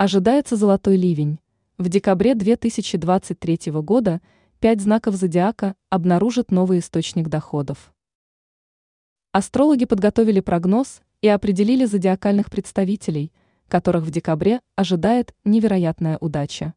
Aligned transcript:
Ожидается 0.00 0.54
золотой 0.54 0.96
ливень. 0.96 1.40
В 1.76 1.88
декабре 1.88 2.36
2023 2.36 3.72
года 3.82 4.20
пять 4.60 4.80
знаков 4.80 5.16
зодиака 5.16 5.74
обнаружат 5.90 6.52
новый 6.52 6.78
источник 6.78 7.26
доходов. 7.26 7.92
Астрологи 9.32 9.86
подготовили 9.86 10.38
прогноз 10.38 11.00
и 11.20 11.26
определили 11.26 11.84
зодиакальных 11.84 12.48
представителей, 12.48 13.32
которых 13.66 14.04
в 14.04 14.12
декабре 14.12 14.60
ожидает 14.76 15.34
невероятная 15.42 16.16
удача. 16.20 16.74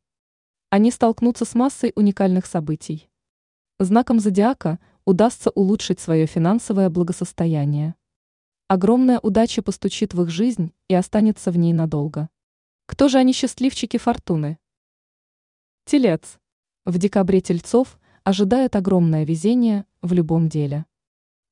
Они 0.71 0.89
столкнутся 0.89 1.45
с 1.45 1.53
массой 1.53 1.91
уникальных 1.93 2.47
событий. 2.47 3.07
Знаком 3.77 4.19
зодиака 4.19 4.79
удастся 5.05 5.51
улучшить 5.51 5.99
свое 5.99 6.25
финансовое 6.25 6.89
благосостояние. 6.89 7.93
Огромная 8.67 9.19
удача 9.19 9.61
постучит 9.61 10.15
в 10.15 10.23
их 10.23 10.31
жизнь 10.31 10.73
и 10.87 10.95
останется 10.95 11.51
в 11.51 11.57
ней 11.59 11.71
надолго. 11.71 12.30
Кто 12.91 13.07
же 13.07 13.19
они 13.19 13.31
счастливчики 13.31 13.95
фортуны? 13.95 14.59
Телец. 15.85 16.37
В 16.83 16.97
декабре 16.97 17.39
тельцов 17.39 17.97
ожидает 18.25 18.75
огромное 18.75 19.23
везение 19.23 19.85
в 20.01 20.11
любом 20.11 20.49
деле. 20.49 20.85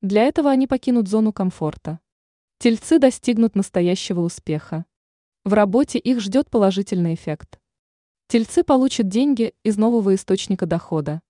Для 0.01 0.23
этого 0.23 0.51
они 0.51 0.67
покинут 0.67 1.07
зону 1.07 1.31
комфорта. 1.31 2.01
Тельцы 2.57 2.99
достигнут 2.99 3.55
настоящего 3.55 4.19
успеха. 4.19 4.85
В 5.45 5.53
работе 5.53 5.97
их 5.97 6.19
ждет 6.19 6.49
положительный 6.49 7.13
эффект. 7.13 7.61
Тельцы 8.27 8.65
получат 8.65 9.07
деньги 9.07 9.53
из 9.63 9.77
нового 9.77 10.15
источника 10.15 10.65
дохода. 10.65 11.21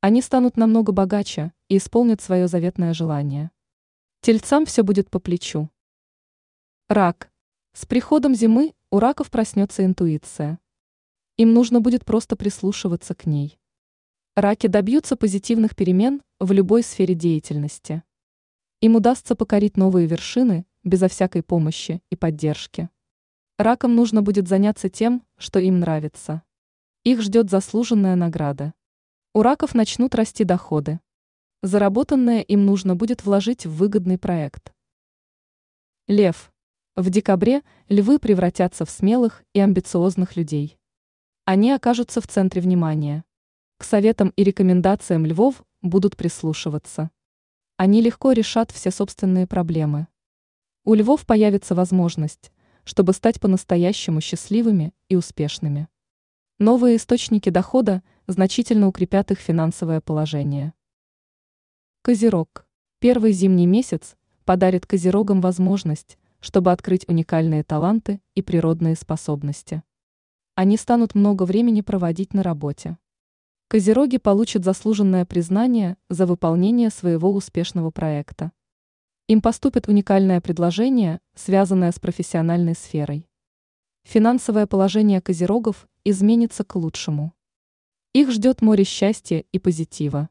Они 0.00 0.22
станут 0.22 0.56
намного 0.58 0.92
богаче 0.92 1.52
и 1.68 1.78
исполнят 1.78 2.20
свое 2.20 2.46
заветное 2.46 2.94
желание. 2.94 3.50
Тельцам 4.20 4.64
все 4.64 4.84
будет 4.84 5.10
по 5.10 5.18
плечу. 5.18 5.68
Рак. 6.88 7.32
С 7.72 7.84
приходом 7.84 8.36
зимы 8.36 8.74
у 8.92 8.98
раков 8.98 9.30
проснется 9.30 9.84
интуиция. 9.84 10.58
Им 11.36 11.54
нужно 11.54 11.80
будет 11.80 12.04
просто 12.04 12.34
прислушиваться 12.34 13.14
к 13.14 13.24
ней. 13.24 13.56
Раки 14.34 14.66
добьются 14.66 15.14
позитивных 15.14 15.76
перемен 15.76 16.22
в 16.40 16.50
любой 16.50 16.82
сфере 16.82 17.14
деятельности. 17.14 18.02
Им 18.80 18.96
удастся 18.96 19.36
покорить 19.36 19.76
новые 19.76 20.08
вершины 20.08 20.66
безо 20.82 21.06
всякой 21.06 21.44
помощи 21.44 22.02
и 22.10 22.16
поддержки. 22.16 22.90
Ракам 23.58 23.94
нужно 23.94 24.22
будет 24.22 24.48
заняться 24.48 24.88
тем, 24.88 25.24
что 25.36 25.60
им 25.60 25.78
нравится. 25.78 26.42
Их 27.04 27.20
ждет 27.22 27.48
заслуженная 27.48 28.16
награда. 28.16 28.74
У 29.34 29.42
раков 29.42 29.72
начнут 29.72 30.16
расти 30.16 30.42
доходы. 30.42 30.98
Заработанное 31.62 32.40
им 32.40 32.66
нужно 32.66 32.96
будет 32.96 33.24
вложить 33.24 33.66
в 33.66 33.76
выгодный 33.76 34.18
проект. 34.18 34.72
Лев. 36.08 36.49
В 36.96 37.08
декабре 37.08 37.62
львы 37.88 38.18
превратятся 38.18 38.84
в 38.84 38.90
смелых 38.90 39.44
и 39.52 39.60
амбициозных 39.60 40.34
людей. 40.34 40.76
Они 41.44 41.70
окажутся 41.70 42.20
в 42.20 42.26
центре 42.26 42.60
внимания. 42.60 43.24
К 43.78 43.84
советам 43.84 44.32
и 44.34 44.42
рекомендациям 44.42 45.24
львов 45.24 45.64
будут 45.82 46.16
прислушиваться. 46.16 47.10
Они 47.76 48.02
легко 48.02 48.32
решат 48.32 48.72
все 48.72 48.90
собственные 48.90 49.46
проблемы. 49.46 50.08
У 50.84 50.94
львов 50.94 51.26
появится 51.26 51.76
возможность, 51.76 52.50
чтобы 52.82 53.12
стать 53.12 53.40
по-настоящему 53.40 54.20
счастливыми 54.20 54.92
и 55.08 55.14
успешными. 55.14 55.88
Новые 56.58 56.96
источники 56.96 57.50
дохода 57.50 58.02
значительно 58.26 58.88
укрепят 58.88 59.30
их 59.30 59.38
финансовое 59.38 60.00
положение. 60.00 60.74
Козерог. 62.02 62.66
Первый 62.98 63.32
зимний 63.32 63.66
месяц 63.66 64.16
подарит 64.44 64.86
козерогам 64.86 65.40
возможность, 65.40 66.18
чтобы 66.40 66.72
открыть 66.72 67.08
уникальные 67.08 67.64
таланты 67.64 68.20
и 68.34 68.42
природные 68.42 68.96
способности 68.96 69.82
они 70.60 70.76
станут 70.76 71.14
много 71.14 71.44
времени 71.44 71.80
проводить 71.80 72.34
на 72.34 72.42
работе. 72.42 72.98
Козероги 73.68 74.18
получат 74.18 74.62
заслуженное 74.62 75.24
признание 75.24 75.96
за 76.10 76.26
выполнение 76.26 76.90
своего 76.90 77.32
успешного 77.32 77.90
проекта. 77.90 78.52
Им 79.26 79.40
поступит 79.40 79.88
уникальное 79.88 80.42
предложение, 80.42 81.20
связанное 81.34 81.90
с 81.92 81.98
профессиональной 81.98 82.74
сферой. 82.74 83.26
Финансовое 84.02 84.66
положение 84.66 85.22
козерогов 85.22 85.88
изменится 86.04 86.62
к 86.62 86.76
лучшему. 86.76 87.32
Их 88.12 88.30
ждет 88.30 88.60
море 88.60 88.84
счастья 88.84 89.42
и 89.52 89.58
позитива. 89.58 90.28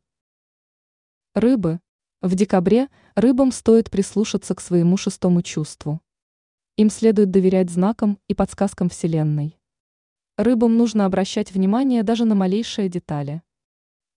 Рыбы. 1.33 1.79
В 2.21 2.35
декабре 2.35 2.87
рыбам 3.15 3.51
стоит 3.51 3.89
прислушаться 3.89 4.53
к 4.53 4.61
своему 4.61 4.95
шестому 4.95 5.41
чувству. 5.41 6.01
Им 6.79 6.89
следует 6.89 7.29
доверять 7.29 7.69
знакам 7.69 8.19
и 8.29 8.33
подсказкам 8.33 8.87
Вселенной. 8.87 9.59
Рыбам 10.37 10.77
нужно 10.77 11.05
обращать 11.05 11.51
внимание 11.51 12.03
даже 12.03 12.23
на 12.23 12.35
малейшие 12.35 12.87
детали. 12.87 13.41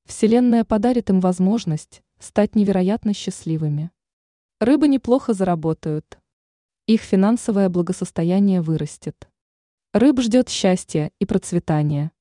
Вселенная 0.05 0.62
подарит 0.62 1.11
им 1.11 1.19
возможность 1.19 2.05
стать 2.21 2.55
невероятно 2.55 3.15
счастливыми. 3.15 3.91
Рыбы 4.61 4.87
неплохо 4.87 5.33
заработают. 5.34 6.21
Их 6.87 7.01
финансовое 7.01 7.69
благосостояние 7.69 8.61
вырастет. 8.61 9.28
Рыб 9.93 10.21
ждет 10.21 10.49
счастья 10.49 11.11
и 11.19 11.27
процветания. 11.27 12.12